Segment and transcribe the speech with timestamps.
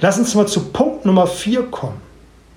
[0.00, 2.00] Lass uns mal zu Punkt Nummer 4 kommen.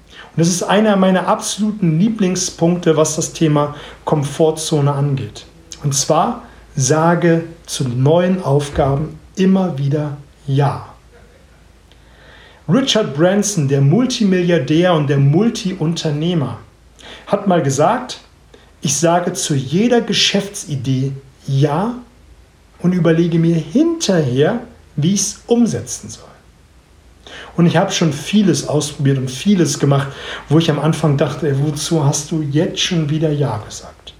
[0.07, 5.45] Und das ist einer meiner absoluten Lieblingspunkte, was das Thema Komfortzone angeht.
[5.83, 6.43] Und zwar
[6.75, 10.17] sage zu neuen Aufgaben immer wieder
[10.47, 10.85] Ja.
[12.67, 16.59] Richard Branson, der Multimilliardär und der Multiunternehmer,
[17.25, 18.19] hat mal gesagt,
[18.81, 21.13] ich sage zu jeder Geschäftsidee
[21.47, 21.95] Ja
[22.81, 24.61] und überlege mir hinterher,
[24.95, 26.29] wie ich es umsetzen soll.
[27.55, 30.07] Und ich habe schon vieles ausprobiert und vieles gemacht,
[30.47, 34.13] wo ich am Anfang dachte, ey, wozu hast du jetzt schon wieder Ja gesagt?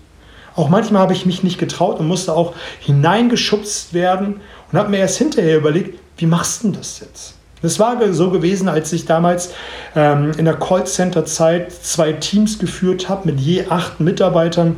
[0.55, 4.97] Auch manchmal habe ich mich nicht getraut und musste auch hineingeschubst werden und habe mir
[4.97, 7.35] erst hinterher überlegt, wie machst du das jetzt?
[7.61, 9.51] Das war so gewesen, als ich damals
[9.95, 14.77] ähm, in der Callcenter-Zeit zwei Teams geführt habe mit je acht Mitarbeitern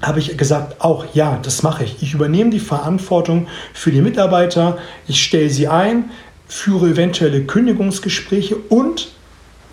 [0.00, 2.02] habe ich gesagt, auch ja, das mache ich.
[2.02, 6.10] Ich übernehme die Verantwortung für die Mitarbeiter, ich stelle sie ein,
[6.48, 9.08] führe eventuelle Kündigungsgespräche und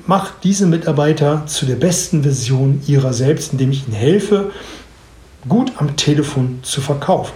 [0.06, 4.52] mache diese Mitarbeiter zu der besten Version ihrer selbst, indem ich ihnen helfe,
[5.48, 7.34] gut am Telefon zu verkaufen.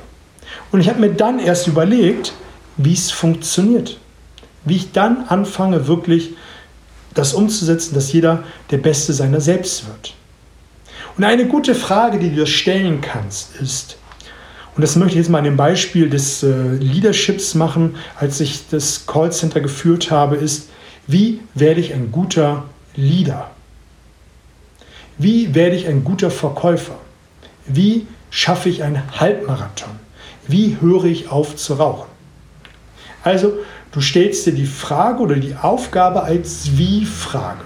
[0.71, 2.33] Und ich habe mir dann erst überlegt,
[2.77, 3.99] wie es funktioniert.
[4.65, 6.31] Wie ich dann anfange, wirklich
[7.13, 10.13] das umzusetzen, dass jeder der Beste seiner selbst wird.
[11.17, 13.97] Und eine gute Frage, die du dir stellen kannst, ist,
[14.79, 18.69] und das möchte ich jetzt mal an dem Beispiel des äh, Leaderships machen, als ich
[18.69, 20.69] das Callcenter geführt habe, ist,
[21.05, 22.63] wie werde ich ein guter
[22.95, 23.51] Leader?
[25.17, 26.95] Wie werde ich ein guter Verkäufer?
[27.65, 29.89] Wie schaffe ich einen Halbmarathon?
[30.47, 32.07] Wie höre ich auf zu rauchen?
[33.21, 33.51] Also,
[33.91, 37.65] du stellst dir die Frage oder die Aufgabe als Wie-Frage.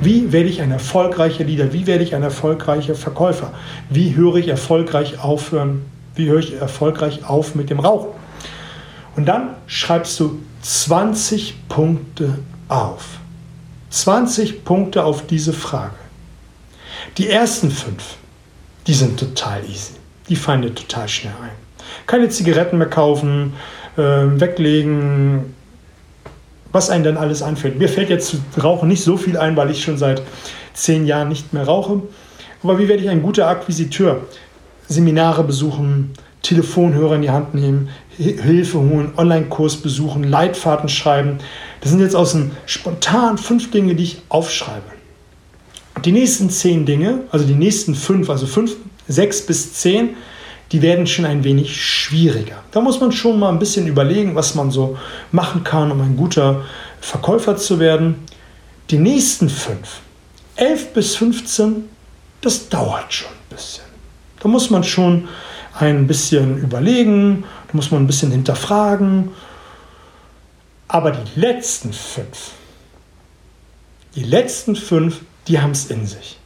[0.00, 1.72] Wie werde ich ein erfolgreicher Leader?
[1.72, 3.52] Wie werde ich ein erfolgreicher Verkäufer?
[3.90, 8.10] Wie höre ich erfolgreich aufhören wie höre ich erfolgreich auf mit dem Rauchen?
[9.16, 13.18] Und dann schreibst du 20 Punkte auf.
[13.90, 15.94] 20 Punkte auf diese Frage.
[17.18, 18.16] Die ersten fünf,
[18.86, 19.92] die sind total easy.
[20.28, 21.50] Die fallen dir total schnell ein.
[22.06, 23.52] Keine Zigaretten mehr kaufen,
[23.96, 25.54] äh, weglegen,
[26.70, 27.78] was einem dann alles anfällt.
[27.78, 30.22] Mir fällt jetzt zu Rauchen nicht so viel ein, weil ich schon seit
[30.72, 32.02] zehn Jahren nicht mehr rauche.
[32.62, 34.22] Aber wie werde ich ein guter Akquisiteur?
[34.92, 41.38] Seminare besuchen, Telefonhörer in die Hand nehmen, Hilfe holen, Online-Kurs besuchen, Leitfaden schreiben.
[41.80, 44.82] Das sind jetzt aus dem spontan fünf Dinge, die ich aufschreibe.
[46.04, 48.76] Die nächsten zehn Dinge, also die nächsten fünf, also fünf,
[49.08, 50.16] sechs bis zehn,
[50.72, 52.56] die werden schon ein wenig schwieriger.
[52.72, 54.96] Da muss man schon mal ein bisschen überlegen, was man so
[55.30, 56.64] machen kann, um ein guter
[57.00, 58.16] Verkäufer zu werden.
[58.90, 60.00] Die nächsten fünf,
[60.56, 61.84] elf bis 15,
[62.40, 63.91] das dauert schon ein bisschen.
[64.42, 65.28] Da muss man schon
[65.78, 69.30] ein bisschen überlegen, da muss man ein bisschen hinterfragen.
[70.88, 72.50] Aber die letzten fünf,
[74.16, 76.38] die letzten fünf, die haben es in sich.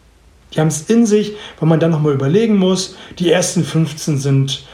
[0.53, 2.97] Die haben es in sich, weil man dann nochmal überlegen muss.
[3.19, 4.65] Die ersten 15 sind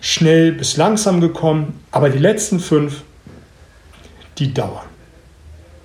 [0.00, 3.02] schnell bis langsam gekommen, aber die letzten fünf,
[4.38, 4.86] die dauern.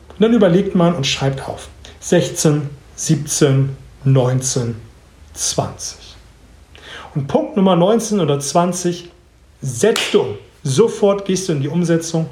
[0.09, 1.67] Und dann überlegt man und schreibt auf.
[1.99, 4.75] 16, 17, 19,
[5.33, 6.02] 20.
[7.15, 9.09] Und Punkt Nummer 19 oder 20,
[9.61, 10.35] setzt um.
[10.63, 12.27] Sofort gehst du in die Umsetzung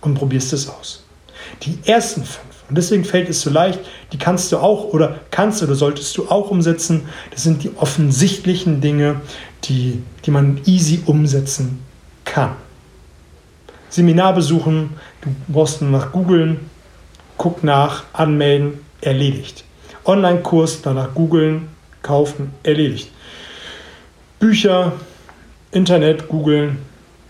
[0.00, 1.04] und probierst es aus.
[1.62, 3.80] Die ersten fünf, und deswegen fällt es so leicht,
[4.12, 7.02] die kannst du auch oder kannst oder solltest du auch umsetzen.
[7.30, 9.20] Das sind die offensichtlichen Dinge,
[9.64, 11.80] die, die man easy umsetzen
[12.24, 12.56] kann.
[13.88, 14.90] Seminar besuchen,
[15.22, 16.70] du brauchst nur nach googeln,
[17.36, 19.64] guck nach, anmelden, erledigt.
[20.04, 21.68] Online-Kurs, danach googeln,
[22.02, 23.10] kaufen, erledigt.
[24.40, 24.94] Bücher,
[25.70, 26.78] Internet, googeln,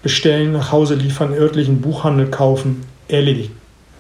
[0.01, 3.51] bestellen, nach Hause liefern, örtlichen Buchhandel kaufen, erledigt.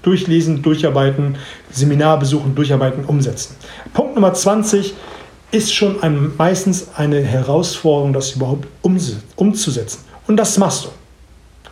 [0.02, 1.36] Durchlesen, durcharbeiten,
[1.72, 3.56] Seminar besuchen, durcharbeiten, umsetzen.
[3.92, 4.94] Punkt Nummer 20
[5.50, 10.04] ist schon ein, meistens eine Herausforderung, das überhaupt umzusetzen.
[10.28, 10.88] Und das machst du.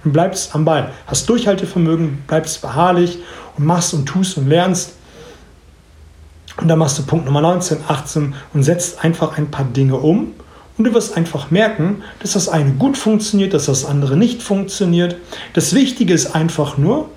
[0.02, 0.90] Und bleibst am Ball.
[1.06, 3.18] Hast Durchhaltevermögen, bleibst beharrlich
[3.56, 4.94] und machst und tust und lernst.
[6.56, 10.32] Und dann machst du Punkt Nummer 19, 18 und setzt einfach ein paar Dinge um
[10.78, 15.16] und du wirst einfach merken, dass das eine gut funktioniert, dass das andere nicht funktioniert.
[15.52, 17.10] Das Wichtige ist einfach nur,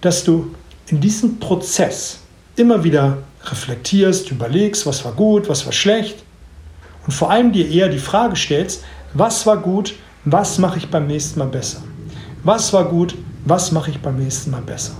[0.00, 0.54] dass du
[0.86, 2.20] in diesem Prozess
[2.56, 6.24] immer wieder reflektierst, überlegst, was war gut, was war schlecht
[7.06, 11.06] und vor allem dir eher die Frage stellst, was war gut, was mache ich beim
[11.06, 11.82] nächsten Mal besser?
[12.42, 13.14] Was war gut,
[13.44, 14.94] was mache ich beim nächsten Mal besser?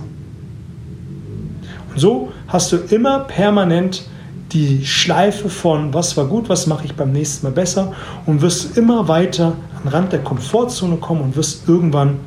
[1.91, 4.03] Und so hast du immer permanent
[4.51, 7.93] die Schleife von, was war gut, was mache ich beim nächsten Mal besser
[8.25, 12.19] und wirst immer weiter an den Rand der Komfortzone kommen und wirst irgendwann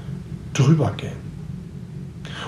[0.53, 1.29] drüber gehen.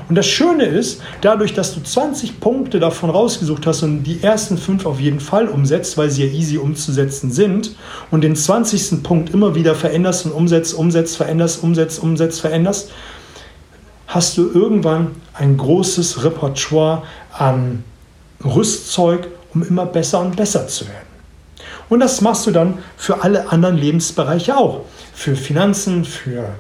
[0.09, 4.59] Und das Schöne ist, dadurch, dass du 20 Punkte davon rausgesucht hast und die ersten
[4.59, 7.77] fünf auf jeden Fall umsetzt, weil sie ja easy umzusetzen sind,
[8.11, 9.05] und den 20.
[9.05, 12.91] Punkt immer wieder veränderst und umsetzt, umsetzt, veränderst, umsetzt, umsetzt, veränderst,
[14.09, 17.85] hast du irgendwann ein großes Repertoire an
[18.45, 21.11] Rüstzeug, um immer besser und besser zu werden.
[21.89, 24.85] Und das machst du dann für alle anderen Lebensbereiche auch.
[25.13, 26.51] Für Finanzen, für,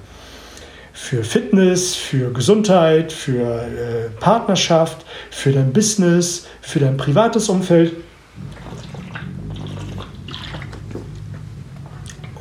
[0.92, 7.92] für Fitness, für Gesundheit, für äh, Partnerschaft, für dein Business, für dein privates Umfeld.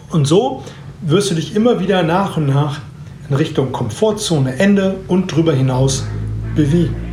[0.09, 0.63] Und so
[1.01, 2.79] wirst du dich immer wieder nach und nach
[3.29, 6.03] in Richtung Komfortzone Ende und darüber hinaus
[6.55, 7.08] bewegen.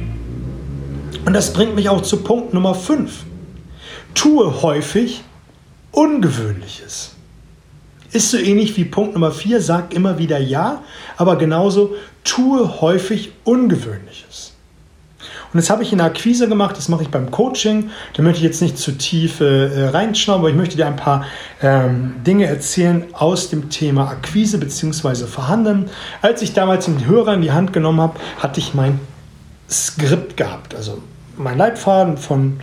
[1.25, 3.25] Und das bringt mich auch zu Punkt Nummer 5.
[4.15, 5.23] Tue häufig
[5.93, 7.15] Ungewöhnliches.
[8.13, 10.83] Ist so ähnlich wie Punkt Nummer 4, sag immer wieder ja,
[11.17, 14.53] aber genauso tue häufig Ungewöhnliches.
[15.53, 17.91] Und das habe ich in der Akquise gemacht, das mache ich beim Coaching.
[18.15, 21.25] Da möchte ich jetzt nicht zu tief äh, reinschauen, aber ich möchte dir ein paar
[21.63, 25.27] ähm, Dinge erzählen aus dem Thema Akquise bzw.
[25.27, 25.89] Verhandeln.
[26.21, 29.01] Als ich damals den Hörer in die Hand genommen habe, hatte ich mein
[29.69, 31.03] Skript gehabt, also
[31.37, 32.61] mein Leitfaden von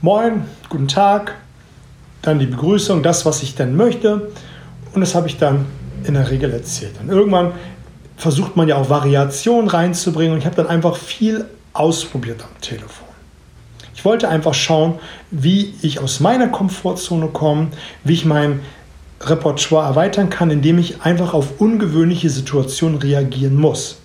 [0.00, 1.34] Moin, guten Tag,
[2.22, 4.30] dann die Begrüßung, das, was ich dann möchte.
[4.94, 5.66] Und das habe ich dann
[6.04, 6.94] in der Regel erzählt.
[7.00, 7.52] Und irgendwann
[8.16, 10.32] versucht man ja auch Variationen reinzubringen.
[10.34, 13.08] Und ich habe dann einfach viel ausprobiert am Telefon.
[13.94, 15.00] Ich wollte einfach schauen,
[15.32, 17.68] wie ich aus meiner Komfortzone komme,
[18.04, 18.60] wie ich mein
[19.20, 23.98] Repertoire erweitern kann, indem ich einfach auf ungewöhnliche Situationen reagieren muss.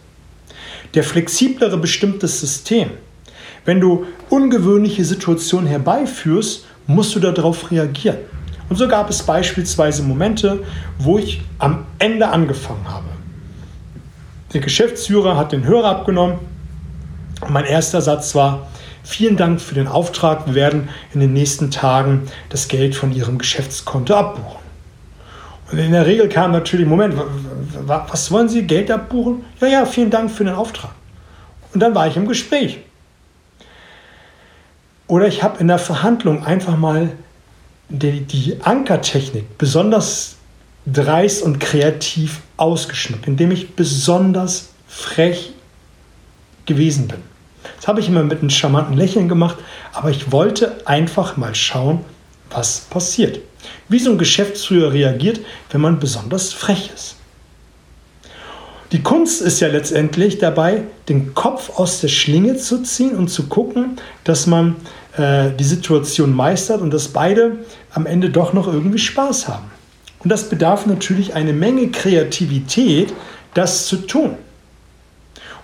[0.94, 2.92] Der flexiblere bestimmtes System.
[3.66, 8.18] Wenn du ungewöhnliche Situationen herbeiführst, musst du darauf reagieren.
[8.70, 10.64] Und so gab es beispielsweise Momente,
[11.00, 13.06] wo ich am Ende angefangen habe.
[14.54, 16.40] Der Geschäftsführer hat den Hörer abgenommen
[17.42, 18.68] und mein erster Satz war,
[19.04, 23.38] vielen Dank für den Auftrag, wir werden in den nächsten Tagen das Geld von Ihrem
[23.38, 24.63] Geschäftskonto abbuchen.
[25.78, 27.16] In der Regel kam natürlich, Moment,
[27.86, 29.44] was wollen Sie, Geld abbuchen?
[29.60, 30.92] Ja, ja, vielen Dank für den Auftrag.
[31.74, 32.80] Und dann war ich im Gespräch.
[35.08, 37.10] Oder ich habe in der Verhandlung einfach mal
[37.90, 40.36] die, die Ankertechnik besonders
[40.86, 45.54] dreist und kreativ ausgeschmückt, indem ich besonders frech
[46.66, 47.20] gewesen bin.
[47.78, 49.58] Das habe ich immer mit einem charmanten Lächeln gemacht,
[49.94, 52.04] aber ich wollte einfach mal schauen,
[52.54, 53.40] was passiert.
[53.90, 55.40] Wie so ein Geschäftsführer reagiert,
[55.72, 57.16] wenn man besonders frech ist.
[58.92, 63.48] Die Kunst ist ja letztendlich dabei, den Kopf aus der Schlinge zu ziehen und zu
[63.48, 64.76] gucken, dass man
[65.18, 67.58] äh, die Situation meistert und dass beide
[67.92, 69.72] am Ende doch noch irgendwie Spaß haben.
[70.20, 73.14] Und das bedarf natürlich eine Menge Kreativität,
[73.56, 74.36] das zu tun.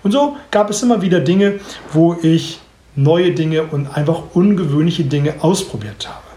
[0.02, 1.60] Und so gab es immer wieder Dinge,
[1.92, 2.60] wo ich
[2.96, 6.29] neue Dinge und einfach ungewöhnliche Dinge ausprobiert habe.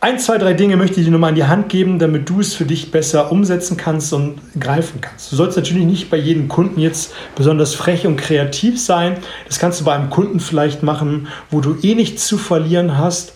[0.00, 2.54] Ein, zwei, drei Dinge möchte ich dir nochmal an die Hand geben, damit du es
[2.54, 5.32] für dich besser umsetzen kannst und greifen kannst.
[5.32, 9.16] Du sollst natürlich nicht bei jedem Kunden jetzt besonders frech und kreativ sein.
[9.48, 13.32] Das kannst du bei einem Kunden vielleicht machen, wo du eh nichts zu verlieren hast.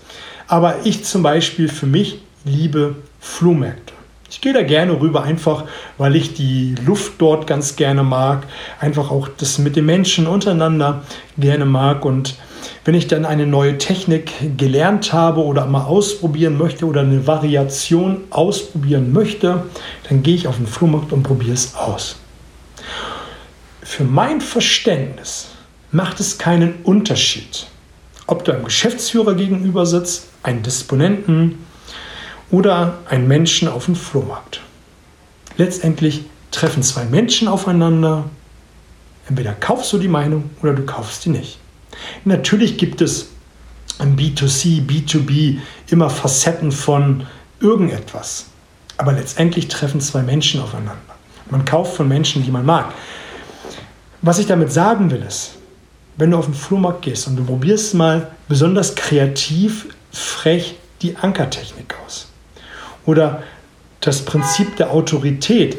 [0.47, 3.93] Aber ich zum Beispiel für mich liebe Flohmärkte.
[4.31, 5.65] Ich gehe da gerne rüber, einfach
[5.99, 8.47] weil ich die Luft dort ganz gerne mag,
[8.79, 11.03] einfach auch das mit den Menschen untereinander
[11.37, 12.37] gerne mag und
[12.85, 18.25] wenn ich dann eine neue Technik gelernt habe oder mal ausprobieren möchte oder eine Variation
[18.31, 19.65] ausprobieren möchte,
[20.09, 22.17] dann gehe ich auf den Flohmarkt und probiere es aus.
[23.83, 25.49] Für mein Verständnis
[25.91, 27.67] macht es keinen Unterschied,
[28.27, 31.65] ob du einem Geschäftsführer gegenüber sitzt, einem Disponenten
[32.51, 34.61] oder einem Menschen auf dem Flohmarkt.
[35.57, 38.25] Letztendlich treffen zwei Menschen aufeinander.
[39.29, 41.59] Entweder kaufst du die Meinung oder du kaufst die nicht.
[42.25, 43.29] Natürlich gibt es
[43.99, 45.59] im B2C, B2B
[45.89, 47.27] immer Facetten von
[47.61, 48.47] irgendetwas.
[48.97, 50.97] Aber letztendlich treffen zwei Menschen aufeinander.
[51.51, 52.93] Man kauft von Menschen, die man mag.
[54.21, 55.53] Was ich damit sagen will, ist,
[56.17, 61.95] wenn du auf den Flohmarkt gehst und du probierst mal besonders kreativ, frech die Ankertechnik
[62.05, 62.29] aus.
[63.07, 63.43] Oder
[64.01, 65.79] das Prinzip der Autorität,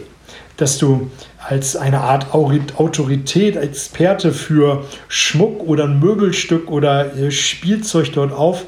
[0.58, 1.10] dass du
[1.48, 8.66] als eine Art Autorität, Experte für Schmuck oder ein Möbelstück oder äh, Spielzeug dort auf,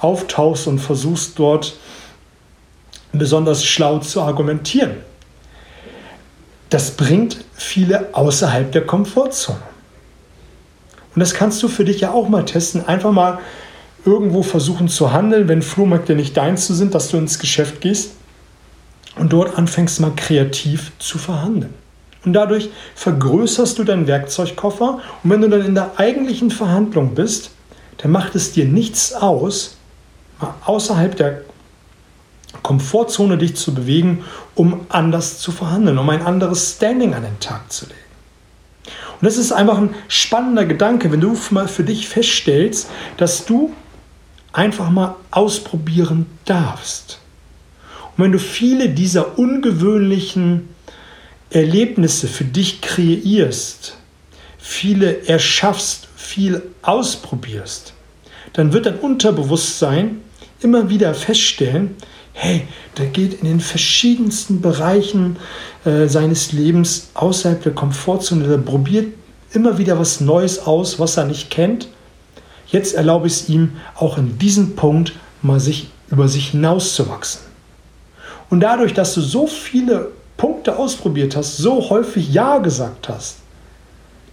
[0.00, 1.76] auftauchst und versuchst dort
[3.12, 4.92] besonders schlau zu argumentieren.
[6.68, 9.62] Das bringt viele außerhalb der Komfortzone.
[11.14, 12.86] Und das kannst du für dich ja auch mal testen.
[12.86, 13.40] Einfach mal
[14.04, 18.12] irgendwo versuchen zu handeln, wenn Flohmärkte nicht deins sind, dass du ins Geschäft gehst
[19.16, 21.74] und dort anfängst mal kreativ zu verhandeln.
[22.24, 25.00] Und dadurch vergrößerst du deinen Werkzeugkoffer.
[25.22, 27.50] Und wenn du dann in der eigentlichen Verhandlung bist,
[27.98, 29.76] dann macht es dir nichts aus,
[30.40, 31.42] mal außerhalb der
[32.62, 34.24] Komfortzone dich zu bewegen,
[34.54, 37.98] um anders zu verhandeln, um ein anderes Standing an den Tag zu legen.
[39.20, 43.72] Und das ist einfach ein spannender Gedanke, wenn du mal für dich feststellst, dass du
[44.52, 47.20] einfach mal ausprobieren darfst.
[48.16, 50.69] Und wenn du viele dieser ungewöhnlichen
[51.50, 53.96] Erlebnisse für dich kreierst,
[54.58, 57.92] viele erschaffst, viel ausprobierst,
[58.52, 60.20] dann wird dein Unterbewusstsein
[60.60, 61.96] immer wieder feststellen,
[62.32, 62.62] hey,
[62.96, 65.36] der geht in den verschiedensten Bereichen
[65.84, 69.12] äh, seines Lebens außerhalb der Komfortzone, der probiert
[69.52, 71.88] immer wieder was Neues aus, was er nicht kennt.
[72.68, 77.40] Jetzt erlaube ich es ihm auch in diesem Punkt mal sich über sich hinauszuwachsen.
[78.48, 83.40] Und dadurch, dass du so viele Punkte ausprobiert hast, so häufig Ja gesagt hast,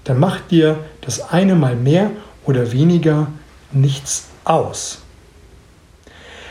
[0.06, 2.12] dann macht dir das eine mal mehr
[2.46, 3.28] oder weniger
[3.74, 5.00] nichts aus.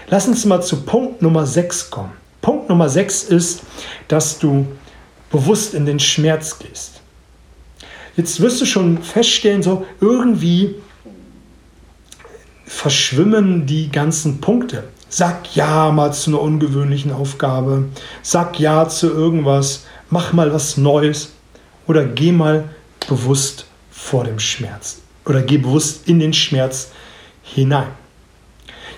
[0.09, 2.13] Lass uns mal zu Punkt Nummer 6 kommen.
[2.43, 3.63] Punkt Nummer 6 ist,
[4.09, 4.67] dass du
[5.31, 7.01] bewusst in den Schmerz gehst.
[8.15, 10.75] Jetzt wirst du schon feststellen, so irgendwie
[12.67, 14.85] verschwimmen die ganzen Punkte.
[15.19, 17.87] Sag ja mal zu einer ungewöhnlichen Aufgabe.
[18.21, 19.87] Sag ja zu irgendwas.
[20.11, 21.33] Mach mal was Neues.
[21.87, 22.69] Oder geh mal
[23.09, 24.99] bewusst vor dem Schmerz.
[25.25, 26.91] Oder geh bewusst in den Schmerz
[27.43, 27.89] hinein.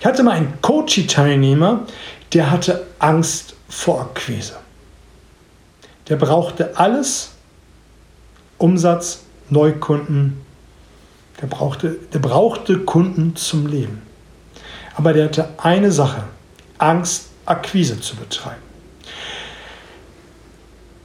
[0.00, 1.86] Ich hatte mal einen Coaching-Teilnehmer,
[2.32, 4.56] der hatte Angst vor Akquise.
[6.08, 7.30] Der brauchte alles,
[8.58, 9.20] Umsatz,
[9.50, 10.40] Neukunden,
[11.40, 14.07] der brauchte, der brauchte Kunden zum Leben.
[14.98, 16.24] Aber der hatte eine Sache,
[16.78, 18.60] Angst, Akquise zu betreiben.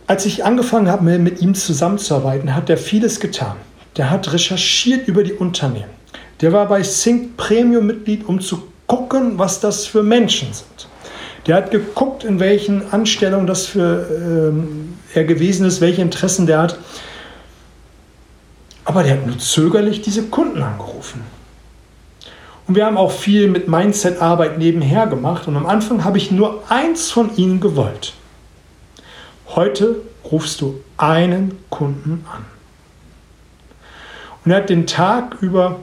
[0.08, 3.56] Als ich angefangen habe, mit ihm zusammenzuarbeiten, hat er vieles getan.
[3.96, 5.92] Der hat recherchiert über die Unternehmen.
[6.42, 10.88] Der war bei Sync Premium Mitglied, um zu gucken, was das für Menschen sind.
[11.46, 16.64] Der hat geguckt, in welchen Anstellungen das für ähm, er gewesen ist, welche Interessen der
[16.64, 16.80] hat.
[18.86, 21.22] Aber der hat nur zögerlich diese Kunden angerufen.
[22.74, 25.48] Und wir haben auch viel mit Mindset-Arbeit nebenher gemacht.
[25.48, 28.14] Und am Anfang habe ich nur eins von ihnen gewollt.
[29.50, 32.44] Heute rufst du einen Kunden an.
[34.44, 35.82] Und er hat den Tag über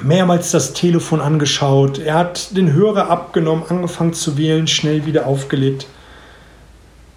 [0.00, 1.98] mehrmals das Telefon angeschaut.
[1.98, 5.88] Er hat den Hörer abgenommen, angefangen zu wählen, schnell wieder aufgelegt.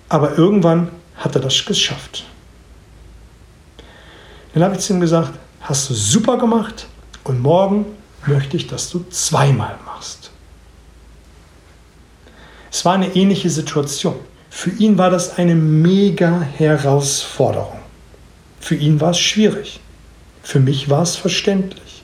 [0.09, 2.25] Aber irgendwann hat er das geschafft.
[4.55, 6.87] Dann habe ich zu ihm gesagt, hast du super gemacht
[7.23, 7.85] und morgen
[8.27, 10.31] möchte ich, dass du zweimal machst.
[12.71, 14.15] Es war eine ähnliche Situation.
[14.49, 17.79] Für ihn war das eine mega Herausforderung.
[18.59, 19.79] Für ihn war es schwierig.
[20.43, 22.03] Für mich war es verständlich.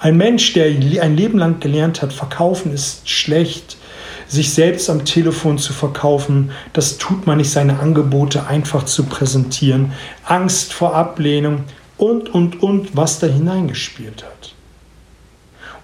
[0.00, 3.76] Ein Mensch, der ein Leben lang gelernt hat, verkaufen ist schlecht,
[4.26, 9.92] sich selbst am Telefon zu verkaufen, das tut man nicht, seine Angebote einfach zu präsentieren,
[10.24, 11.64] Angst vor Ablehnung
[11.98, 14.51] und, und, und, was da hineingespielt hat.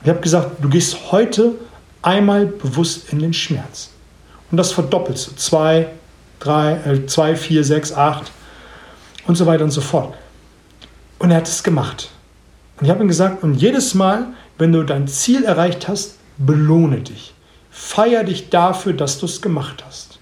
[0.03, 1.55] Ich habe gesagt, du gehst heute
[2.03, 3.91] einmal bewusst in den Schmerz.
[4.51, 5.37] Und das verdoppelst du.
[5.37, 5.89] Zwei,
[6.39, 8.31] drei, äh, zwei, vier, sechs, acht
[9.27, 10.15] und so weiter und so fort.
[11.19, 12.11] Und er hat es gemacht.
[12.79, 17.01] Und ich habe ihm gesagt, und jedes Mal, wenn du dein Ziel erreicht hast, belohne
[17.01, 17.35] dich.
[17.71, 20.19] Feier dich dafür, dass du es gemacht hast.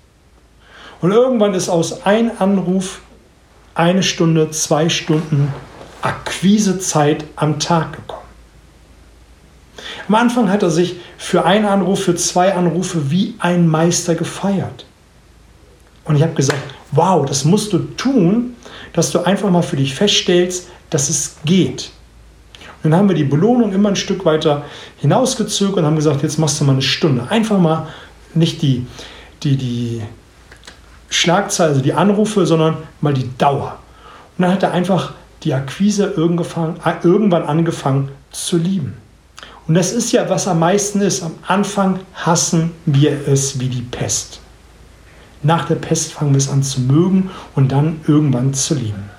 [1.01, 3.03] Und irgendwann ist aus einem Anruf
[3.75, 5.53] eine Stunde, zwei Stunden
[6.01, 8.06] Akquisezeit am Tag gekommen.
[10.09, 14.87] Am Anfang hat er sich für einen Anruf, für zwei Anrufe wie ein Meister gefeiert.
[16.05, 18.55] Und ich habe gesagt, wow, das musst du tun,
[18.93, 21.91] dass du einfach mal für dich feststellst, dass es geht.
[22.83, 24.65] Und dann haben wir die Belohnung immer ein Stück weiter
[24.99, 27.27] hinausgezögert und haben gesagt, jetzt machst du mal eine Stunde.
[27.29, 27.89] Einfach mal
[28.35, 28.87] nicht die,
[29.43, 30.03] die, die
[31.11, 33.79] Schlagzahl, also die Anrufe, sondern mal die Dauer.
[34.39, 36.79] Und dann hat er einfach die Akquise irgendwann
[37.43, 38.95] angefangen zu lieben.
[39.69, 41.23] Und das ist ja, was am meisten ist.
[41.23, 44.41] Am Anfang hassen wir es wie die Pest.
[45.43, 49.11] Nach der Pest fangen wir es an zu mögen und dann irgendwann zu lieben.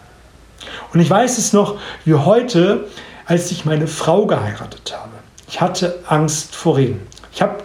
[0.93, 2.85] Und ich weiß es noch wie heute,
[3.25, 5.11] als ich meine Frau geheiratet habe.
[5.49, 7.01] Ich hatte Angst vor Reden.
[7.33, 7.57] Ich habe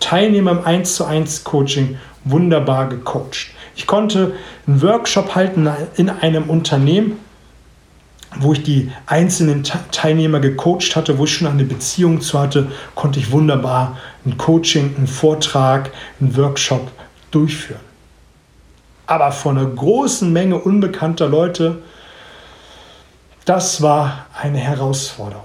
[0.00, 3.50] Teilnehmer im 1 zu 1 Coaching wunderbar gecoacht.
[3.74, 4.34] Ich konnte
[4.66, 7.18] einen Workshop halten in einem Unternehmen,
[8.40, 13.18] wo ich die einzelnen Teilnehmer gecoacht hatte, wo ich schon eine Beziehung zu hatte, konnte
[13.18, 16.90] ich wunderbar ein Coaching, einen Vortrag, einen Workshop
[17.30, 17.80] durchführen.
[19.06, 21.82] Aber vor einer großen Menge unbekannter Leute,
[23.44, 25.44] das war eine Herausforderung.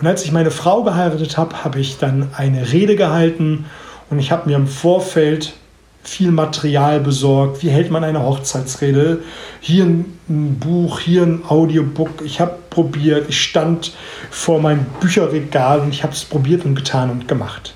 [0.00, 3.66] Und als ich meine Frau geheiratet habe, habe ich dann eine Rede gehalten
[4.10, 5.54] und ich habe mir im Vorfeld
[6.02, 7.62] viel Material besorgt.
[7.62, 9.22] Wie hält man eine Hochzeitsrede?
[9.60, 12.22] Hier ein Buch, hier ein Audiobook.
[12.24, 13.28] Ich habe probiert.
[13.28, 13.92] Ich stand
[14.30, 17.74] vor meinem Bücherregal und ich habe es probiert und getan und gemacht.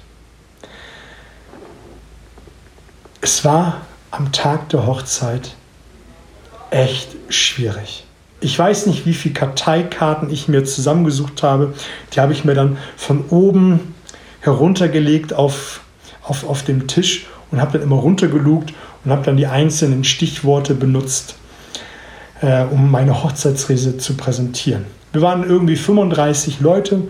[3.21, 5.55] Es war am Tag der Hochzeit
[6.71, 8.05] echt schwierig.
[8.41, 11.75] Ich weiß nicht, wie viele Karteikarten ich mir zusammengesucht habe.
[12.13, 13.95] Die habe ich mir dann von oben
[14.41, 15.81] heruntergelegt auf,
[16.23, 18.73] auf, auf dem Tisch und habe dann immer runtergelugt
[19.05, 21.37] und habe dann die einzelnen Stichworte benutzt,
[22.41, 24.85] äh, um meine Hochzeitsrede zu präsentieren.
[25.13, 27.03] Wir waren irgendwie 35 Leute.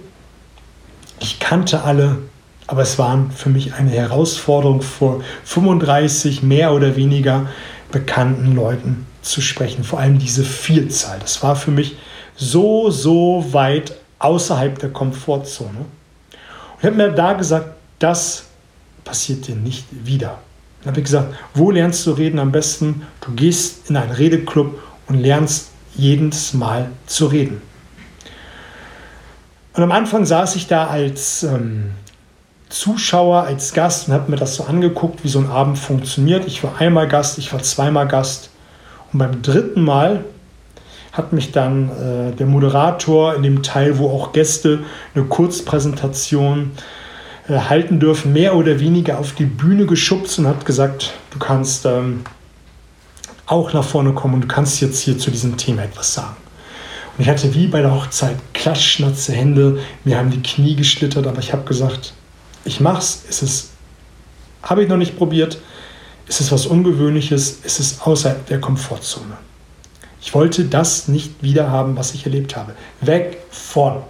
[1.20, 2.18] Ich kannte alle,
[2.66, 7.46] aber es waren für mich eine Herausforderung, vor 35 mehr oder weniger
[7.90, 9.84] bekannten Leuten zu sprechen.
[9.84, 11.18] Vor allem diese Vielzahl.
[11.20, 11.96] Das war für mich
[12.36, 15.78] so, so weit außerhalb der Komfortzone.
[15.78, 18.45] Und ich habe mir da gesagt, das
[19.06, 20.40] passiert dir nicht wieder.
[20.80, 23.06] Dann habe ich gesagt, wo lernst du reden am besten?
[23.22, 27.62] Du gehst in einen Redeclub und lernst jedes Mal zu reden.
[29.72, 31.92] Und am Anfang saß ich da als ähm,
[32.68, 36.46] Zuschauer, als Gast und habe mir das so angeguckt, wie so ein Abend funktioniert.
[36.46, 38.50] Ich war einmal Gast, ich war zweimal Gast.
[39.12, 40.24] Und beim dritten Mal
[41.12, 44.80] hat mich dann äh, der Moderator in dem Teil, wo auch Gäste
[45.14, 46.80] eine Kurzpräsentation äh,
[47.48, 52.24] halten dürfen, mehr oder weniger auf die Bühne geschubst und hat gesagt, du kannst ähm,
[53.46, 56.36] auch nach vorne kommen und du kannst jetzt hier zu diesem Thema etwas sagen.
[57.16, 61.38] Und ich hatte wie bei der Hochzeit klatschnatze Hände, mir haben die Knie geschlittert, aber
[61.38, 62.12] ich habe gesagt,
[62.64, 63.70] ich mach's, es ist,
[64.62, 65.58] habe ich noch nicht probiert,
[66.28, 67.60] ist es was Ungewöhnliches?
[67.62, 69.36] Ist es außerhalb der Komfortzone?
[70.20, 72.74] Ich wollte das nicht wieder haben, was ich erlebt habe.
[73.00, 74.02] Weg von.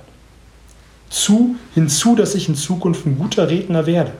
[1.09, 4.13] Zu, hinzu, dass ich in Zukunft ein guter Redner werde.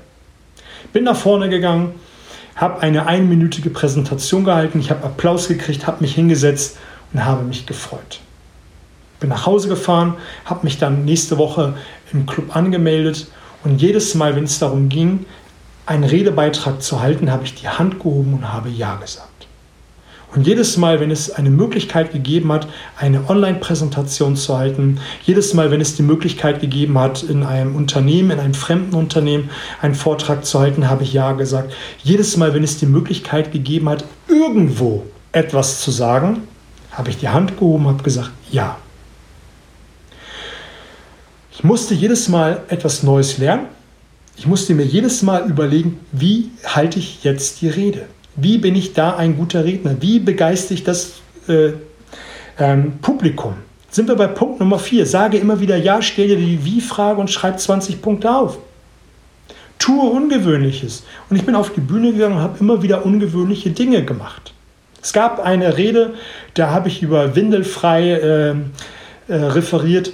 [0.93, 1.95] Bin nach vorne gegangen,
[2.55, 6.79] habe eine einminütige Präsentation gehalten, ich habe Applaus gekriegt, habe mich hingesetzt
[7.13, 8.21] und habe mich gefreut.
[9.21, 11.75] Bin nach Hause gefahren, habe mich dann nächste Woche
[12.13, 13.27] im Club angemeldet
[13.65, 15.27] und jedes Mal, wenn es darum ging,
[15.87, 19.26] einen Redebeitrag zu halten, habe ich die Hand gehoben und habe Ja gesagt.
[20.35, 25.71] Und jedes Mal, wenn es eine Möglichkeit gegeben hat, eine Online-Präsentation zu halten, jedes Mal,
[25.71, 30.45] wenn es die Möglichkeit gegeben hat, in einem Unternehmen, in einem fremden Unternehmen einen Vortrag
[30.45, 31.73] zu halten, habe ich Ja gesagt.
[32.03, 36.43] Jedes Mal, wenn es die Möglichkeit gegeben hat, irgendwo etwas zu sagen,
[36.91, 38.77] habe ich die Hand gehoben habe gesagt Ja.
[41.53, 43.69] Ich musste jedes Mal etwas Neues lernen
[44.39, 48.07] ich musste mir jedes Mal überlegen, wie halte ich jetzt die Rede?
[48.37, 49.97] Wie bin ich da ein guter Redner?
[50.01, 51.15] Wie begeistere ich das
[51.49, 51.71] äh,
[52.59, 53.55] ähm, Publikum?
[53.91, 55.07] Sind wir bei Punkt Nummer 4.
[55.07, 58.59] Sage immer wieder Ja, stell dir die Wie-Frage und schreib 20 Punkte auf.
[59.79, 61.05] Tue Ungewöhnliches.
[61.31, 64.53] Und ich bin auf die Bühne gegangen und habe immer wieder ungewöhnliche Dinge gemacht.
[65.03, 66.15] Es gab eine Rede,
[66.55, 68.55] da habe ich über Windelfrei äh, äh,
[69.29, 70.11] referiert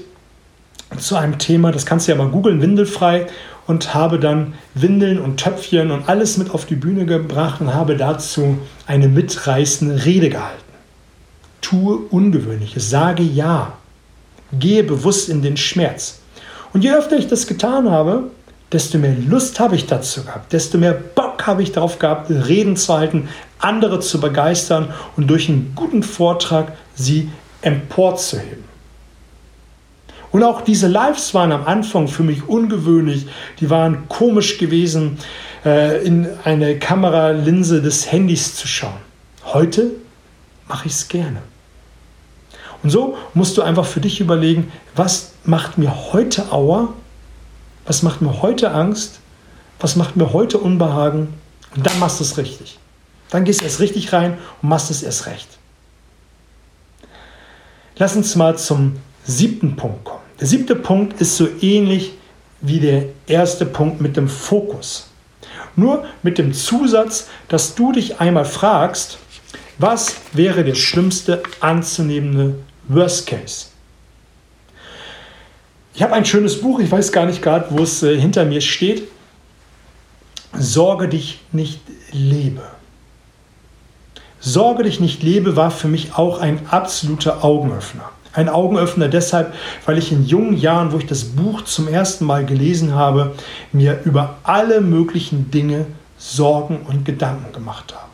[0.99, 3.27] zu einem Thema, das kannst du ja mal googeln, Windelfrei
[3.67, 7.97] und habe dann Windeln und Töpfchen und alles mit auf die Bühne gebracht und habe
[7.97, 10.63] dazu eine mitreißende Rede gehalten.
[11.61, 13.75] Tue Ungewöhnliches, sage Ja,
[14.53, 16.19] gehe bewusst in den Schmerz.
[16.73, 18.25] Und je öfter ich das getan habe,
[18.73, 22.77] desto mehr Lust habe ich dazu gehabt, desto mehr Bock habe ich darauf gehabt, Reden
[22.77, 28.72] zu halten, andere zu begeistern und durch einen guten Vortrag sie emporzuheben.
[30.33, 33.27] Und auch diese Lives waren am Anfang für mich ungewöhnlich.
[33.61, 35.19] Die waren komisch gewesen,
[35.65, 38.99] äh, in eine Kameralinse des Handys zu schauen.
[39.45, 39.91] Heute
[40.67, 41.43] mache ich es gerne.
[42.83, 46.95] Und so musst du einfach für dich überlegen, was macht mir heute Auer,
[47.85, 49.21] was macht mir heute Angst,
[49.81, 51.35] was macht mir heute Unbehagen
[51.77, 52.79] und dann machst du es richtig.
[53.31, 55.49] Dann gehst du erst richtig rein und machst es erst recht.
[57.97, 60.22] Lass uns mal zum siebten Punkt kommen.
[60.41, 62.13] Der siebte Punkt ist so ähnlich
[62.61, 65.09] wie der erste Punkt mit dem Fokus.
[65.77, 69.19] Nur mit dem Zusatz, dass du dich einmal fragst,
[69.79, 72.55] was wäre der schlimmste anzunehmende
[72.89, 73.67] Worst Case?
[75.95, 78.61] Ich habe ein schönes Buch, ich weiß gar nicht gerade, wo es äh, hinter mir
[78.61, 79.09] steht.
[80.55, 81.81] Sorge dich nicht
[82.13, 82.63] lebe.
[84.41, 88.11] Sorge dich nicht lebe war für mich auch ein absoluter Augenöffner.
[88.33, 92.47] Ein Augenöffner deshalb, weil ich in jungen Jahren, wo ich das Buch zum ersten Mal
[92.47, 93.35] gelesen habe,
[93.73, 95.87] mir über alle möglichen Dinge
[96.19, 98.13] Sorgen und Gedanken gemacht habe.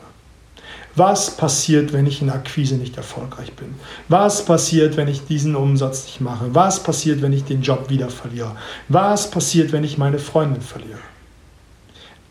[0.97, 3.77] Was passiert, wenn ich in Akquise nicht erfolgreich bin?
[4.09, 6.53] Was passiert, wenn ich diesen Umsatz nicht mache?
[6.53, 8.57] Was passiert, wenn ich den Job wieder verliere?
[8.89, 10.99] Was passiert, wenn ich meine Freundin verliere?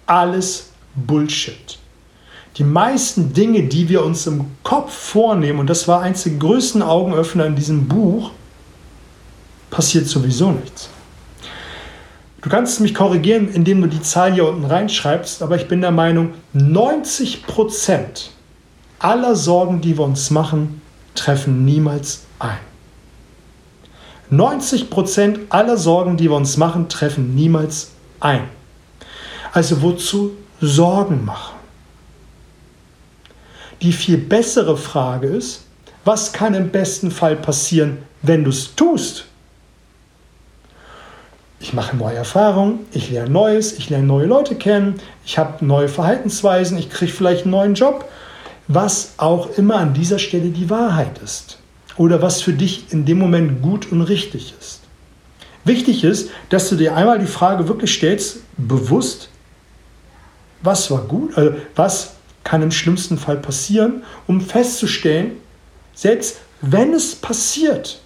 [0.05, 1.76] Alles Bullshit.
[2.57, 6.81] Die meisten Dinge, die wir uns im Kopf vornehmen, und das war eins der größten
[6.81, 8.31] Augenöffner in diesem Buch,
[9.69, 10.89] passiert sowieso nichts.
[12.41, 15.91] Du kannst mich korrigieren, indem du die Zahl hier unten reinschreibst, aber ich bin der
[15.91, 18.29] Meinung, 90%
[18.99, 20.81] aller Sorgen, die wir uns machen,
[21.13, 22.57] treffen niemals ein.
[24.31, 28.45] 90% aller Sorgen, die wir uns machen, treffen niemals ein.
[29.53, 31.56] Also wozu Sorgen machen?
[33.81, 35.63] Die viel bessere Frage ist,
[36.03, 39.25] was kann im besten Fall passieren, wenn du es tust?
[41.59, 45.89] Ich mache neue Erfahrungen, ich lerne Neues, ich lerne neue Leute kennen, ich habe neue
[45.89, 48.07] Verhaltensweisen, ich kriege vielleicht einen neuen Job,
[48.67, 51.57] was auch immer an dieser Stelle die Wahrheit ist
[51.97, 54.81] oder was für dich in dem Moment gut und richtig ist.
[55.63, 59.29] Wichtig ist, dass du dir einmal die Frage wirklich stellst, bewusst,
[60.61, 62.13] was war gut, also was
[62.47, 65.33] kann im schlimmsten Fall passieren, um festzustellen,
[65.93, 67.99] selbst wenn es passiert,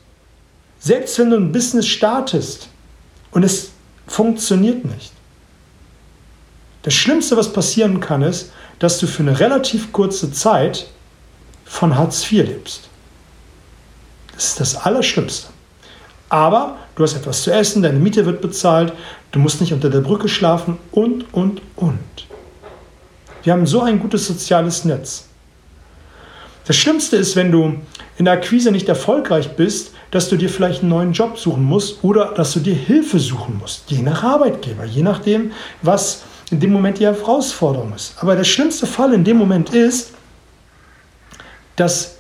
[0.80, 2.68] selbst wenn du ein Business startest
[3.30, 3.70] und es
[4.08, 5.12] funktioniert nicht.
[6.82, 10.88] Das Schlimmste, was passieren kann, ist, dass du für eine relativ kurze Zeit
[11.66, 12.90] von Hartz IV lebst.
[14.34, 15.50] Das ist das Allerschlimmste.
[16.30, 18.94] Aber du hast etwas zu essen, deine Miete wird bezahlt,
[19.34, 22.00] du musst nicht unter der Brücke schlafen und, und, und.
[23.44, 25.26] Wir haben so ein gutes soziales Netz.
[26.66, 27.76] Das Schlimmste ist, wenn du
[28.18, 32.04] in der Akquise nicht erfolgreich bist, dass du dir vielleicht einen neuen Job suchen musst
[32.04, 35.52] oder dass du dir Hilfe suchen musst, je nach Arbeitgeber, je nachdem,
[35.82, 38.14] was in dem Moment die Herausforderung ist.
[38.20, 40.12] Aber der schlimmste Fall in dem Moment ist,
[41.78, 42.18] dass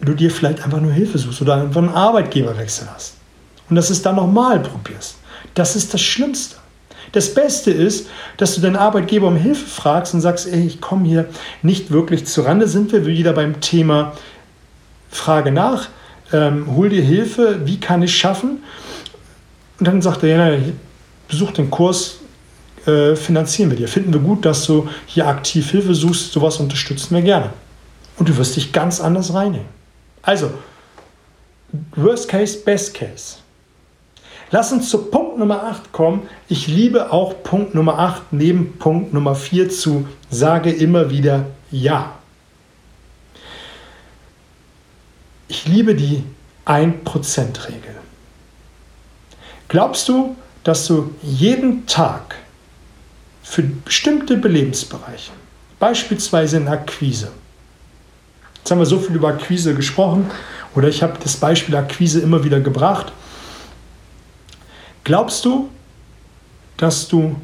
[0.00, 3.14] du dir vielleicht einfach nur Hilfe suchst oder einfach einen Arbeitgeberwechsel hast
[3.68, 5.16] und dass es dann nochmal probierst.
[5.54, 6.56] Das ist das Schlimmste.
[7.16, 11.08] Das Beste ist, dass du deinen Arbeitgeber um Hilfe fragst und sagst, ey, ich komme
[11.08, 11.24] hier
[11.62, 12.68] nicht wirklich zur Rande.
[12.68, 14.12] Sind wir wieder beim Thema
[15.08, 15.88] Frage nach,
[16.30, 18.62] ähm, hol dir Hilfe, wie kann ich schaffen?
[19.78, 20.62] Und dann sagt er, ja,
[21.26, 22.18] besuch den Kurs,
[22.84, 23.88] äh, finanzieren wir dir.
[23.88, 27.48] Finden wir gut, dass du hier aktiv Hilfe suchst, sowas unterstützen wir gerne.
[28.18, 29.68] Und du wirst dich ganz anders reinnehmen.
[30.20, 30.50] Also,
[31.94, 33.36] Worst Case, Best Case.
[34.50, 36.28] Lass uns zu Punkt Nummer 8 kommen.
[36.48, 42.12] Ich liebe auch Punkt Nummer 8 neben Punkt Nummer 4 zu sage immer wieder Ja.
[45.48, 46.22] Ich liebe die
[46.64, 47.96] 1%-Regel.
[49.68, 52.36] Glaubst du, dass du jeden Tag
[53.42, 55.32] für bestimmte Lebensbereiche,
[55.78, 57.30] beispielsweise in Akquise,
[58.58, 60.30] jetzt haben wir so viel über Akquise gesprochen
[60.74, 63.12] oder ich habe das Beispiel Akquise immer wieder gebracht,
[65.06, 65.70] Glaubst du,
[66.78, 67.36] dass du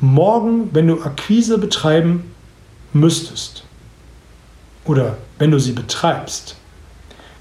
[0.00, 2.32] morgen, wenn du Akquise betreiben
[2.92, 3.64] müsstest,
[4.84, 6.54] oder wenn du sie betreibst,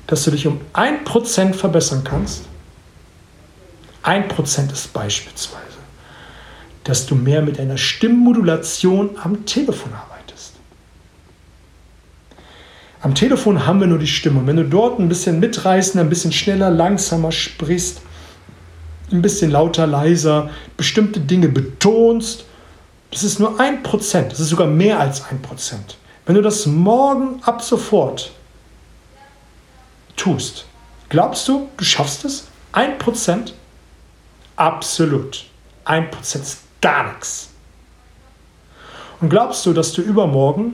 [0.07, 2.45] dass du dich um 1% verbessern kannst?
[4.03, 5.77] 1% ist beispielsweise,
[6.83, 10.53] dass du mehr mit einer Stimmmodulation am Telefon arbeitest.
[13.01, 14.39] Am Telefon haben wir nur die Stimme.
[14.39, 18.01] Und wenn du dort ein bisschen mitreißen, ein bisschen schneller, langsamer sprichst,
[19.11, 22.45] ein bisschen lauter, leiser, bestimmte Dinge betonst,
[23.11, 25.97] das ist nur ein Prozent, das ist sogar mehr als ein Prozent.
[26.25, 28.31] Wenn du das morgen ab sofort
[30.15, 30.65] tust,
[31.09, 32.47] glaubst du, du schaffst es?
[32.71, 33.53] Ein Prozent?
[34.55, 35.45] Absolut.
[35.85, 37.49] Ein Prozent ist gar nichts.
[39.19, 40.73] Und glaubst du, dass du übermorgen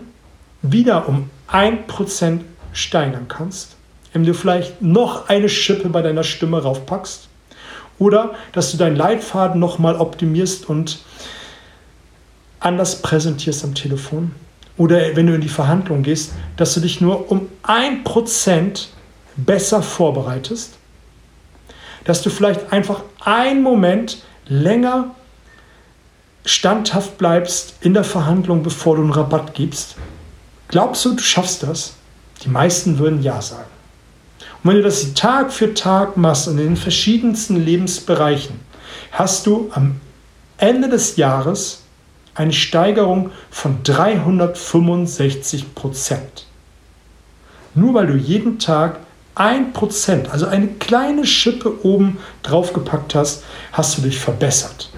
[0.61, 3.75] wieder um ein Prozent steigern kannst,
[4.13, 7.28] indem du vielleicht noch eine Schippe bei deiner Stimme raufpackst?
[7.99, 10.99] Oder dass du deinen Leitfaden nochmal optimierst und
[12.59, 14.33] anders präsentierst am Telefon.
[14.77, 18.89] Oder wenn du in die Verhandlung gehst, dass du dich nur um ein Prozent
[19.35, 20.77] besser vorbereitest.
[22.05, 25.11] Dass du vielleicht einfach einen Moment länger
[26.45, 29.95] standhaft bleibst in der Verhandlung, bevor du einen Rabatt gibst.
[30.69, 31.93] Glaubst du, du schaffst das?
[32.43, 33.69] Die meisten würden ja sagen.
[34.63, 38.59] Und wenn du das Tag für Tag machst in den verschiedensten Lebensbereichen,
[39.11, 40.01] hast du am
[40.57, 41.83] Ende des Jahres
[42.35, 46.45] eine Steigerung von 365 Prozent.
[47.75, 48.99] Nur weil du jeden Tag
[49.35, 54.89] ein Prozent, also eine kleine Schippe oben drauf gepackt hast, hast du dich verbessert.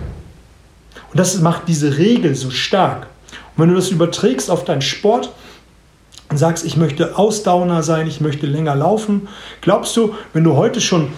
[1.12, 3.08] Und das macht diese Regel so stark.
[3.56, 5.32] Und wenn du das überträgst auf deinen Sport,
[6.32, 9.28] und sagst, ich möchte Ausdauer sein, ich möchte länger laufen,
[9.60, 11.10] glaubst du, wenn du heute schon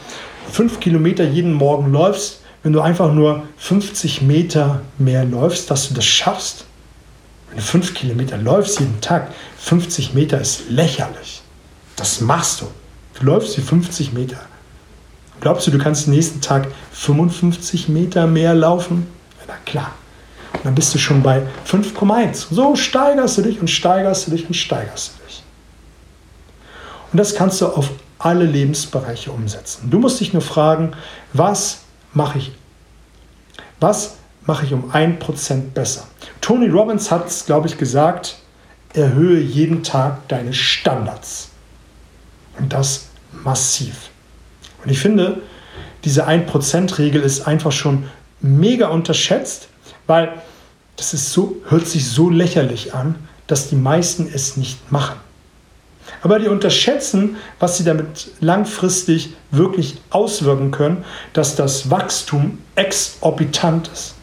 [0.51, 5.93] fünf Kilometer jeden Morgen läufst, wenn du einfach nur 50 Meter mehr läufst, dass du
[5.93, 6.65] das schaffst?
[7.49, 11.43] Wenn du fünf Kilometer läufst jeden Tag, 50 Meter ist lächerlich.
[11.95, 12.65] Das machst du.
[13.19, 14.37] Du läufst die 50 Meter.
[15.41, 19.05] Glaubst du, du kannst nächsten Tag 55 Meter mehr laufen?
[19.47, 19.91] Na klar.
[20.63, 22.53] Dann bist du schon bei 5,1.
[22.53, 25.43] So steigerst du dich und steigerst du dich und steigerst du dich.
[27.11, 29.89] Und das kannst du auf alle Lebensbereiche umsetzen.
[29.89, 30.93] Du musst dich nur fragen,
[31.33, 31.81] was
[32.13, 32.51] mache ich?
[33.79, 36.07] Was mache ich um 1% besser?
[36.39, 38.37] Tony Robbins hat es, glaube ich, gesagt,
[38.93, 41.49] erhöhe jeden Tag deine Standards.
[42.57, 43.07] Und das
[43.43, 44.09] massiv.
[44.83, 45.41] Und ich finde,
[46.03, 49.67] diese 1%-Regel ist einfach schon mega unterschätzt,
[50.07, 50.33] weil
[50.95, 53.15] das ist so, hört sich so lächerlich an,
[53.47, 55.17] dass die meisten es nicht machen.
[56.21, 61.03] Aber die unterschätzen, was sie damit langfristig wirklich auswirken können,
[61.33, 64.15] dass das Wachstum exorbitant ist.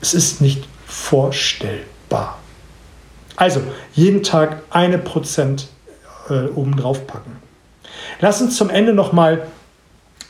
[0.00, 2.38] Es ist nicht vorstellbar.
[3.36, 3.62] Also
[3.94, 5.68] jeden Tag eine Prozent
[6.28, 7.36] äh, obendrauf packen.
[8.20, 9.46] Lass uns zum Ende nochmal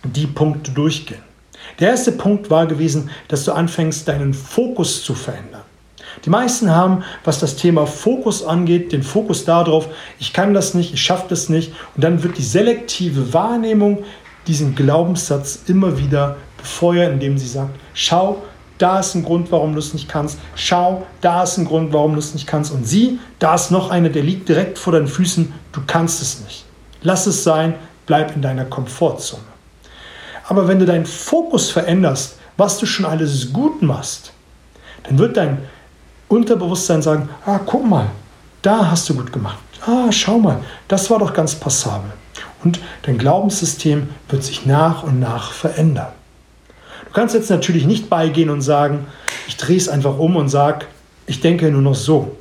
[0.04, 1.22] die Punkte durchgehen.
[1.80, 5.62] Der erste Punkt war gewesen, dass du anfängst, deinen Fokus zu verändern.
[6.24, 10.94] Die meisten haben, was das Thema Fokus angeht, den Fokus darauf, ich kann das nicht,
[10.94, 11.72] ich schaffe das nicht.
[11.96, 14.04] Und dann wird die selektive Wahrnehmung
[14.46, 18.42] diesen Glaubenssatz immer wieder befeuert, indem sie sagt, schau,
[18.78, 20.38] da ist ein Grund, warum du es nicht kannst.
[20.56, 22.72] Schau, da ist ein Grund, warum du es nicht kannst.
[22.72, 25.52] Und sieh, da ist noch einer, der liegt direkt vor deinen Füßen.
[25.72, 26.64] Du kannst es nicht.
[27.02, 27.74] Lass es sein,
[28.06, 29.53] bleib in deiner Komfortzone.
[30.46, 34.32] Aber wenn du deinen Fokus veränderst, was du schon alles gut machst,
[35.04, 35.58] dann wird dein
[36.28, 38.06] Unterbewusstsein sagen, ah, guck mal,
[38.62, 39.58] da hast du gut gemacht.
[39.86, 42.10] Ah, schau mal, das war doch ganz passabel.
[42.62, 46.12] Und dein Glaubenssystem wird sich nach und nach verändern.
[47.04, 49.06] Du kannst jetzt natürlich nicht beigehen und sagen,
[49.46, 50.86] ich drehe es einfach um und sage,
[51.26, 52.36] ich denke nur noch so.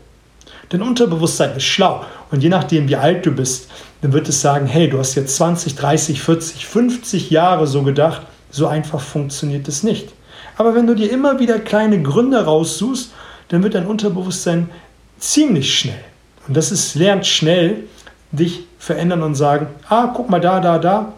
[0.71, 3.69] Denn Unterbewusstsein ist schlau und je nachdem, wie alt du bist,
[4.01, 8.23] dann wird es sagen, hey, du hast jetzt 20, 30, 40, 50 Jahre so gedacht,
[8.49, 10.11] so einfach funktioniert es nicht.
[10.57, 13.11] Aber wenn du dir immer wieder kleine Gründe raussuchst,
[13.49, 14.71] dann wird dein Unterbewusstsein
[15.19, 16.03] ziemlich schnell,
[16.47, 17.83] und das ist, lernt schnell,
[18.31, 21.13] dich verändern und sagen, ah, guck mal da, da, da,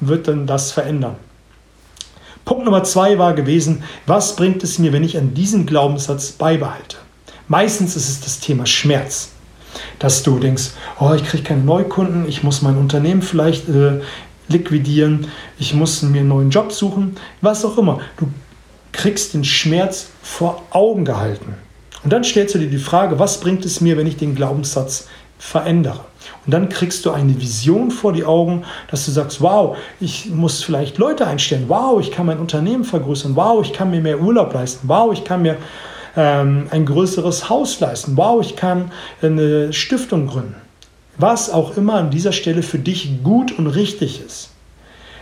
[0.00, 1.14] wird dann das verändern.
[2.44, 6.96] Punkt Nummer zwei war gewesen, was bringt es mir, wenn ich an diesen Glaubenssatz beibehalte?
[7.46, 9.30] Meistens ist es das Thema Schmerz
[9.98, 14.00] dass du denkst, oh, ich kriege keine Neukunden, ich muss mein Unternehmen vielleicht äh,
[14.48, 15.26] liquidieren,
[15.58, 18.00] ich muss mir einen neuen Job suchen, was auch immer.
[18.16, 18.28] Du
[18.92, 21.54] kriegst den Schmerz vor Augen gehalten.
[22.04, 25.08] Und dann stellst du dir die Frage, was bringt es mir, wenn ich den Glaubenssatz
[25.38, 26.00] verändere?
[26.46, 30.62] Und dann kriegst du eine Vision vor die Augen, dass du sagst, wow, ich muss
[30.62, 34.52] vielleicht Leute einstellen, wow, ich kann mein Unternehmen vergrößern, wow, ich kann mir mehr Urlaub
[34.54, 35.56] leisten, wow, ich kann mir
[36.18, 38.16] ähm, ein größeres Haus leisten.
[38.16, 38.90] Wow, ich kann
[39.22, 40.56] eine Stiftung gründen.
[41.16, 44.50] Was auch immer an dieser Stelle für dich gut und richtig ist.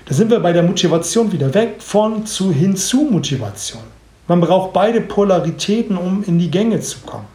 [0.06, 3.82] Da sind wir bei der Motivation wieder weg von zu hin zu Motivation.
[4.26, 7.26] Man braucht beide Polaritäten, um in die Gänge zu kommen.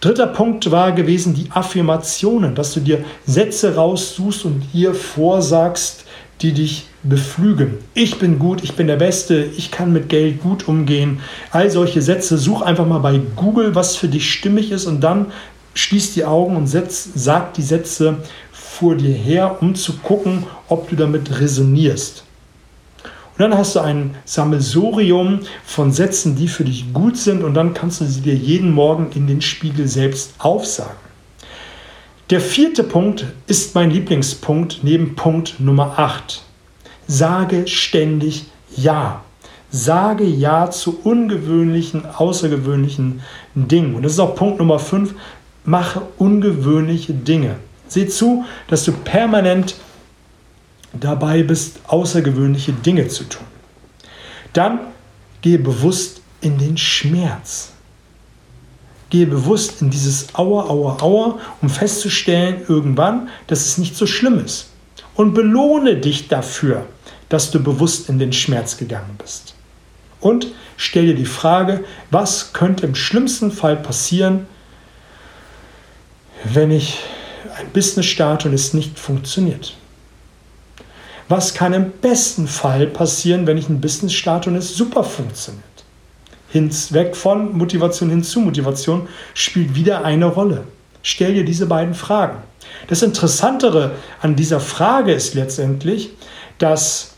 [0.00, 6.04] Dritter Punkt war gewesen die Affirmationen, dass du dir Sätze raussuchst und dir vorsagst,
[6.42, 7.78] die dich beflügen.
[7.94, 11.20] Ich bin gut, ich bin der Beste, ich kann mit Geld gut umgehen.
[11.50, 12.38] All solche Sätze.
[12.38, 15.26] Such einfach mal bei Google, was für dich stimmig ist und dann
[15.74, 18.18] schließ die Augen und setz, sag die Sätze
[18.52, 22.24] vor dir her, um zu gucken, ob du damit resonierst.
[23.36, 27.74] Und dann hast du ein Sammelsurium von Sätzen, die für dich gut sind und dann
[27.74, 30.94] kannst du sie dir jeden Morgen in den Spiegel selbst aufsagen.
[32.30, 36.43] Der vierte Punkt ist mein Lieblingspunkt neben Punkt Nummer 8.
[37.06, 39.22] Sage ständig Ja.
[39.70, 43.20] Sage Ja zu ungewöhnlichen, außergewöhnlichen
[43.54, 43.94] Dingen.
[43.94, 45.14] Und das ist auch Punkt Nummer 5.
[45.64, 47.56] Mache ungewöhnliche Dinge.
[47.88, 49.76] Sieh zu, dass du permanent
[50.92, 53.46] dabei bist, außergewöhnliche Dinge zu tun.
[54.52, 54.78] Dann
[55.42, 57.72] gehe bewusst in den Schmerz.
[59.10, 64.38] Gehe bewusst in dieses Aua, Aua, Aua, um festzustellen irgendwann, dass es nicht so schlimm
[64.44, 64.68] ist.
[65.14, 66.86] Und belohne dich dafür,
[67.34, 69.54] dass du bewusst in den Schmerz gegangen bist.
[70.20, 74.46] Und stell dir die Frage, was könnte im schlimmsten Fall passieren,
[76.44, 77.00] wenn ich
[77.58, 79.74] ein Business starte und es nicht funktioniert?
[81.28, 85.64] Was kann im besten Fall passieren, wenn ich ein Business starte und es super funktioniert?
[86.50, 90.68] Hin, weg von Motivation hin zu Motivation spielt wieder eine Rolle.
[91.02, 92.38] stell dir diese beiden Fragen.
[92.86, 93.90] Das Interessantere
[94.22, 96.10] an dieser Frage ist letztendlich,
[96.58, 97.13] dass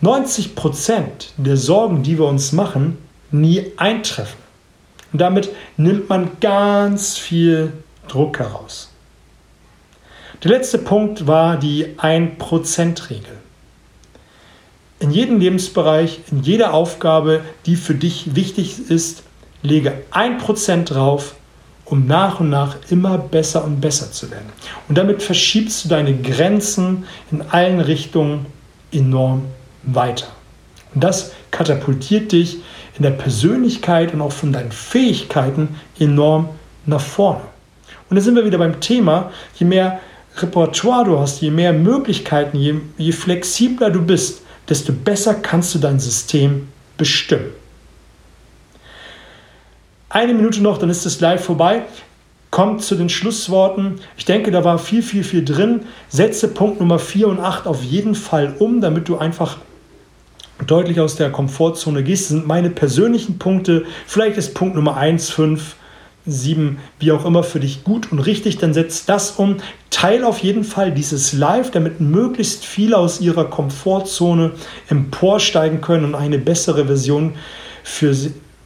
[0.00, 2.98] 90 Prozent der Sorgen, die wir uns machen,
[3.30, 4.38] nie eintreffen.
[5.12, 7.72] Und damit nimmt man ganz viel
[8.06, 8.92] Druck heraus.
[10.44, 13.38] Der letzte Punkt war die 1%-Regel.
[15.00, 19.24] In jedem Lebensbereich, in jeder Aufgabe, die für dich wichtig ist,
[19.62, 21.34] lege 1% drauf,
[21.84, 24.50] um nach und nach immer besser und besser zu werden.
[24.88, 28.46] Und damit verschiebst du deine Grenzen in allen Richtungen
[28.92, 29.46] enorm
[29.82, 30.26] weiter.
[30.94, 32.58] Und das katapultiert dich
[32.96, 36.48] in der Persönlichkeit und auch von deinen Fähigkeiten enorm
[36.86, 37.42] nach vorne.
[38.10, 40.00] Und da sind wir wieder beim Thema, je mehr
[40.36, 45.78] Repertoire du hast, je mehr Möglichkeiten, je, je flexibler du bist, desto besser kannst du
[45.78, 47.50] dein System bestimmen.
[50.10, 51.82] Eine Minute noch, dann ist es live vorbei.
[52.50, 54.00] Kommt zu den Schlussworten.
[54.16, 55.82] Ich denke, da war viel, viel, viel drin.
[56.08, 59.58] Setze Punkt Nummer 4 und 8 auf jeden Fall um, damit du einfach
[60.66, 62.28] deutlich aus der Komfortzone gehst.
[62.28, 63.84] Sind meine persönlichen Punkte.
[64.06, 65.76] Vielleicht ist Punkt Nummer 1, 5,
[66.28, 69.56] 7, wie auch immer für dich gut und richtig, dann setz das um.
[69.90, 74.52] Teil auf jeden Fall dieses Live, damit möglichst viele aus ihrer Komfortzone
[74.88, 77.34] emporsteigen können und eine bessere Version
[77.82, 78.14] für,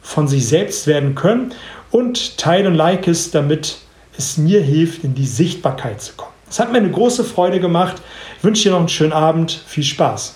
[0.01, 1.53] von sich selbst werden können.
[1.91, 3.77] Und teile und like es, damit
[4.17, 6.33] es mir hilft, in die Sichtbarkeit zu kommen.
[6.49, 7.95] Es hat mir eine große Freude gemacht.
[8.37, 9.63] Ich wünsche dir noch einen schönen Abend.
[9.65, 10.35] Viel Spaß.